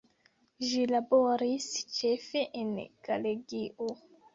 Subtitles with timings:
[0.69, 1.69] Ĝi laboris
[2.01, 2.77] ĉefe en
[3.11, 3.97] Galegio.